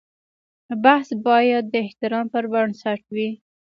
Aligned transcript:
بحث 0.83 1.09
باید 1.27 1.63
د 1.69 1.75
احترام 1.85 2.25
پر 2.33 2.43
بنسټ 2.51 3.01
وي. 3.15 3.29